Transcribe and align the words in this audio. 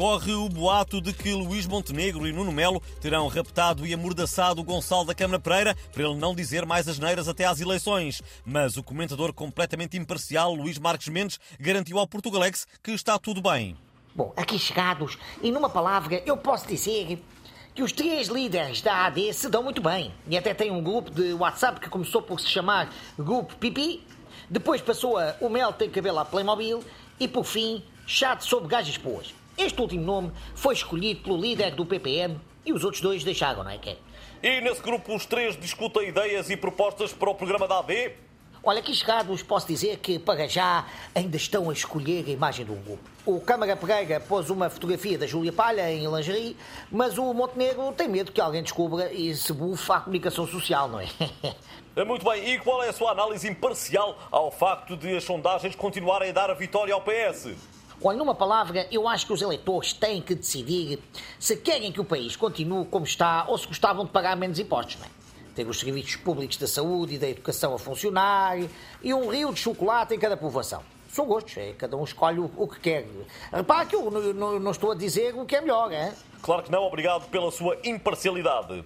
Corre 0.00 0.32
o 0.32 0.48
boato 0.48 0.98
de 0.98 1.12
que 1.12 1.30
Luís 1.34 1.66
Montenegro 1.66 2.26
e 2.26 2.32
Nuno 2.32 2.50
Melo 2.50 2.80
terão 3.02 3.28
raptado 3.28 3.86
e 3.86 3.92
amordaçado 3.92 4.58
o 4.58 4.64
Gonçalo 4.64 5.04
da 5.04 5.14
Câmara 5.14 5.38
Pereira 5.38 5.76
para 5.92 6.04
ele 6.04 6.14
não 6.14 6.34
dizer 6.34 6.64
mais 6.64 6.88
asneiras 6.88 7.28
até 7.28 7.44
às 7.44 7.60
eleições. 7.60 8.22
Mas 8.42 8.78
o 8.78 8.82
comentador 8.82 9.30
completamente 9.34 9.98
imparcial, 9.98 10.54
Luís 10.54 10.78
Marques 10.78 11.08
Mendes, 11.08 11.38
garantiu 11.60 11.98
ao 11.98 12.06
Portugalex 12.06 12.66
que 12.82 12.92
está 12.92 13.18
tudo 13.18 13.42
bem. 13.42 13.76
Bom, 14.14 14.32
aqui 14.38 14.58
chegados, 14.58 15.18
e 15.42 15.52
numa 15.52 15.68
palavra, 15.68 16.22
eu 16.24 16.34
posso 16.34 16.66
dizer 16.66 17.22
que 17.74 17.82
os 17.82 17.92
três 17.92 18.28
líderes 18.28 18.80
da 18.80 19.04
AD 19.04 19.34
se 19.34 19.50
dão 19.50 19.62
muito 19.62 19.82
bem. 19.82 20.14
E 20.26 20.38
até 20.38 20.54
tem 20.54 20.70
um 20.70 20.82
grupo 20.82 21.10
de 21.10 21.34
WhatsApp 21.34 21.78
que 21.78 21.90
começou 21.90 22.22
por 22.22 22.40
se 22.40 22.46
chamar 22.46 22.90
Grupo 23.18 23.54
Pipi, 23.56 24.02
depois 24.48 24.80
passou 24.80 25.18
a 25.18 25.36
O 25.42 25.50
Mel 25.50 25.74
tem 25.74 25.90
cabelo 25.90 26.20
à 26.20 26.24
Playmobil 26.24 26.82
e, 27.20 27.28
por 27.28 27.44
fim, 27.44 27.82
Chato 28.12 28.44
sobre 28.44 28.68
gajas 28.68 28.96
boas. 28.96 29.32
Este 29.60 29.78
último 29.78 30.02
nome 30.02 30.32
foi 30.54 30.72
escolhido 30.72 31.20
pelo 31.20 31.36
líder 31.36 31.74
do 31.74 31.84
PPM 31.84 32.40
e 32.64 32.72
os 32.72 32.82
outros 32.82 33.02
dois 33.02 33.22
deixaram, 33.22 33.62
não 33.62 33.70
é 33.70 33.76
que 33.76 33.98
E 34.42 34.58
nesse 34.62 34.80
grupo 34.80 35.14
os 35.14 35.26
três 35.26 35.54
discutem 35.54 36.08
ideias 36.08 36.48
e 36.48 36.56
propostas 36.56 37.12
para 37.12 37.28
o 37.28 37.34
programa 37.34 37.68
da 37.68 37.80
AD? 37.80 38.12
Olha, 38.64 38.80
aqui 38.80 38.94
chegados 38.94 39.42
posso 39.42 39.66
dizer 39.66 39.98
que 39.98 40.18
para 40.18 40.48
já 40.48 40.86
ainda 41.14 41.36
estão 41.36 41.68
a 41.68 41.74
escolher 41.74 42.24
a 42.26 42.30
imagem 42.30 42.64
do 42.64 42.72
grupo. 42.72 43.02
O 43.26 43.38
Câmara 43.38 43.76
Pereira 43.76 44.18
pôs 44.18 44.48
uma 44.48 44.70
fotografia 44.70 45.18
da 45.18 45.26
Júlia 45.26 45.52
Palha 45.52 45.92
em 45.92 46.06
lingerie, 46.06 46.56
mas 46.90 47.18
o 47.18 47.34
Montenegro 47.34 47.92
tem 47.92 48.08
medo 48.08 48.32
que 48.32 48.40
alguém 48.40 48.62
descubra 48.62 49.12
e 49.12 49.34
se 49.34 49.52
bufa 49.52 49.96
a 49.96 50.00
comunicação 50.00 50.46
social, 50.46 50.88
não 50.88 51.00
é? 51.00 51.06
Muito 52.06 52.24
bem, 52.24 52.54
e 52.54 52.58
qual 52.60 52.82
é 52.82 52.88
a 52.88 52.92
sua 52.94 53.10
análise 53.10 53.46
imparcial 53.46 54.16
ao 54.30 54.50
facto 54.50 54.96
de 54.96 55.14
as 55.16 55.24
sondagens 55.24 55.74
continuarem 55.74 56.30
a 56.30 56.32
dar 56.32 56.50
a 56.50 56.54
vitória 56.54 56.94
ao 56.94 57.02
PS? 57.02 57.79
Olha, 58.02 58.16
numa 58.16 58.34
palavra, 58.34 58.88
eu 58.90 59.06
acho 59.06 59.26
que 59.26 59.32
os 59.32 59.42
eleitores 59.42 59.92
têm 59.92 60.22
que 60.22 60.34
decidir 60.34 60.98
se 61.38 61.56
querem 61.56 61.92
que 61.92 62.00
o 62.00 62.04
país 62.04 62.34
continue 62.34 62.86
como 62.86 63.04
está 63.04 63.44
ou 63.46 63.58
se 63.58 63.66
gostavam 63.66 64.04
de 64.06 64.10
pagar 64.10 64.36
menos 64.36 64.58
impostos, 64.58 64.96
não 64.96 65.06
é? 65.06 65.20
ter 65.54 65.66
os 65.66 65.78
serviços 65.78 66.16
públicos 66.16 66.56
da 66.56 66.66
saúde 66.66 67.16
e 67.16 67.18
da 67.18 67.28
educação 67.28 67.74
a 67.74 67.78
funcionar 67.78 68.56
e 69.02 69.12
um 69.12 69.28
rio 69.28 69.52
de 69.52 69.60
chocolate 69.60 70.14
em 70.14 70.18
cada 70.18 70.36
povoação. 70.36 70.82
São 71.08 71.26
gostos, 71.26 71.56
é, 71.56 71.72
cada 71.72 71.96
um 71.96 72.04
escolhe 72.04 72.38
o, 72.38 72.68
que 72.68 72.80
quer. 72.80 73.06
Repara 73.52 73.84
que 73.84 73.96
eu 73.96 74.10
não, 74.10 74.32
não, 74.32 74.60
não, 74.60 74.70
estou 74.70 74.92
a 74.92 74.94
dizer 74.94 75.34
o 75.34 75.44
que 75.44 75.56
é 75.56 75.60
melhor, 75.60 75.92
é? 75.92 76.14
Claro 76.40 76.62
que 76.62 76.70
não, 76.70 76.84
obrigado 76.84 77.28
pela 77.28 77.50
sua 77.50 77.76
imparcialidade. 77.84 78.84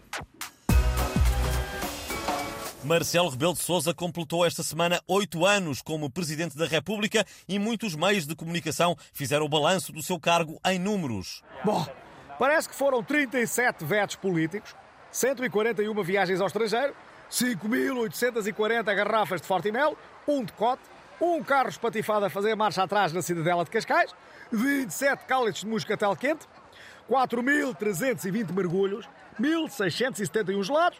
Marcelo 2.84 3.30
Rebelo 3.30 3.54
de 3.54 3.60
Sousa 3.60 3.94
completou 3.94 4.44
esta 4.44 4.62
semana 4.62 5.00
oito 5.08 5.46
anos 5.46 5.80
como 5.80 6.10
Presidente 6.10 6.56
da 6.56 6.66
República 6.66 7.24
e 7.48 7.58
muitos 7.58 7.94
meios 7.94 8.26
de 8.26 8.36
comunicação 8.36 8.94
fizeram 9.10 9.46
o 9.46 9.48
balanço 9.48 9.90
do 9.90 10.02
seu 10.02 10.20
cargo 10.20 10.60
em 10.66 10.78
números. 10.78 11.42
Bom, 11.64 11.86
parece 12.38 12.68
que 12.68 12.74
foram 12.74 13.02
37 13.02 13.82
vetos 13.86 14.16
políticos, 14.16 14.76
141 15.10 16.02
viagens 16.02 16.42
ao 16.42 16.46
estrangeiro, 16.46 16.94
5.840 17.30 18.94
garrafas 18.94 19.40
de 19.40 19.46
Fortimel, 19.46 19.96
um 20.28 20.44
decote, 20.44 20.82
um 21.18 21.42
carro 21.42 21.70
espatifado 21.70 22.26
a 22.26 22.30
fazer 22.30 22.54
marcha 22.54 22.82
atrás 22.82 23.14
na 23.14 23.22
cidadela 23.22 23.64
de 23.64 23.70
Cascais, 23.70 24.14
27 24.52 25.24
cálices 25.24 25.62
de 25.62 25.68
moscatel 25.68 26.14
quente, 26.16 26.46
4.320 27.10 28.52
mergulhos, 28.52 29.08
1.671 29.40 30.62
gelados, 30.62 30.98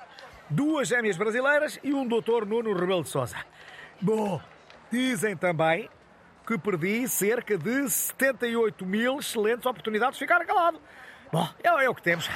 duas 0.49 0.89
gêmeas 0.89 1.17
brasileiras 1.17 1.79
e 1.83 1.93
um 1.93 2.07
doutor 2.07 2.47
Nuno 2.47 2.73
Rebelo 2.73 3.03
de 3.03 3.09
Sousa. 3.09 3.37
Bom, 4.01 4.41
dizem 4.91 5.37
também 5.37 5.89
que 6.47 6.59
perdi 6.59 7.09
cerca 7.09 7.57
de 7.57 7.89
78 7.89 8.85
mil 8.85 9.19
excelentes 9.19 9.67
oportunidades 9.67 10.19
de 10.19 10.25
ficar 10.25 10.45
calado. 10.45 10.79
Bom, 11.33 11.49
é, 11.63 11.85
é 11.85 11.89
o 11.89 11.95
que 11.95 12.03
temos. 12.03 12.29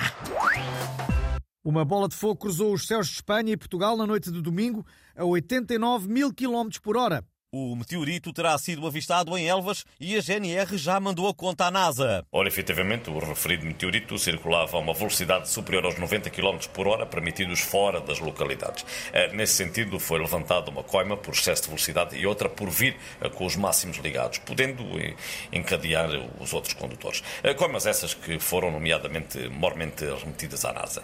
Uma 1.63 1.85
bola 1.85 2.09
de 2.09 2.17
fogo 2.17 2.37
cruzou 2.37 2.73
os 2.73 2.87
céus 2.87 3.09
de 3.09 3.15
Espanha 3.15 3.53
e 3.53 3.57
Portugal 3.57 3.97
na 3.97 4.07
noite 4.07 4.31
de 4.33 4.41
domingo 4.41 4.87
a 5.15 5.25
89 5.25 6.09
mil 6.09 6.33
km 6.33 6.69
por 6.83 6.97
hora. 6.97 7.23
O 7.51 7.75
meteorito 7.75 8.31
terá 8.31 8.59
sido 8.59 8.87
avistado 8.87 9.35
em 9.39 9.49
Elvas 9.49 9.87
e 9.99 10.19
a 10.19 10.21
GNR 10.21 10.77
já 10.77 11.01
mandou 11.01 11.27
a 11.27 11.33
conta 11.33 11.65
à 11.65 11.71
NASA. 11.71 12.23
Ora, 12.31 12.47
efetivamente, 12.47 13.09
o 13.09 13.19
referido 13.19 13.65
meteorito 13.65 14.19
circulava 14.19 14.77
a 14.77 14.81
uma 14.81 14.93
velocidade 14.93 15.49
superior 15.49 15.87
aos 15.87 15.99
90 15.99 16.29
km 16.29 16.59
por 16.75 16.87
hora, 16.87 17.07
permitidos 17.07 17.61
fora 17.61 18.03
das 18.03 18.19
localidades. 18.19 18.85
Eh, 19.15 19.33
nesse 19.33 19.55
sentido, 19.55 19.99
foi 19.99 20.19
levantada 20.19 20.71
uma 20.71 20.85
coima 20.85 21.17
por 21.17 21.33
excesso 21.33 21.63
de 21.63 21.69
velocidade 21.69 22.19
e 22.19 22.27
outra 22.27 22.51
por 22.51 22.69
vir 22.69 22.99
eh, 23.19 23.31
com 23.31 23.47
os 23.47 23.57
máximos 23.57 23.97
ligados, 23.97 24.37
podendo 24.41 24.83
eh, 25.01 25.15
encadear 25.51 26.11
os 26.39 26.53
outros 26.53 26.75
condutores. 26.75 27.23
Coimas 27.57 27.87
essas 27.87 28.13
que 28.13 28.39
foram, 28.39 28.71
nomeadamente, 28.71 29.49
mormente 29.49 30.05
remetidas 30.05 30.67
à 30.67 30.73
NASA. 30.75 31.03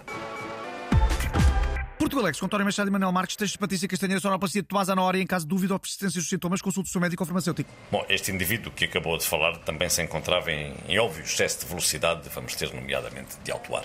Portugal 2.05 2.27
Alex, 2.27 2.39
com 2.39 2.45
António 2.45 2.67
Machado 2.67 2.89
e 2.89 2.93
Manuel 2.93 3.13
Marques, 3.13 3.35
texto 3.35 3.55
de 3.55 3.59
Patrícia 3.59 3.89
Castanheira, 3.89 4.21
sonoplastia 4.21 4.61
de 4.61 4.69
Tomás 4.69 4.89
e 4.89 5.23
em 5.23 5.27
caso 5.27 5.47
de 5.47 5.49
dúvida 5.49 5.73
ou 5.73 5.79
persistência 5.79 6.21
dos 6.21 6.29
sintomas, 6.29 6.61
consulte 6.61 6.91
o 6.91 6.93
seu 6.93 7.01
médico 7.01 7.23
ou 7.23 7.27
farmacêutico. 7.27 7.71
Bom, 7.91 8.05
este 8.11 8.31
indivíduo 8.31 8.71
que 8.71 8.85
acabou 8.85 9.17
de 9.17 9.27
falar 9.27 9.57
também 9.61 9.89
se 9.89 10.03
encontrava 10.03 10.53
em, 10.53 10.75
em 10.87 10.99
óbvio 10.99 11.25
excesso 11.25 11.61
de 11.61 11.67
velocidade, 11.67 12.29
vamos 12.35 12.55
ter 12.57 12.71
nomeadamente 12.75 13.39
de 13.43 13.51
auto 13.51 13.75
ar. 13.75 13.85